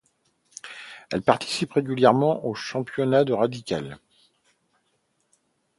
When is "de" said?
3.23-3.33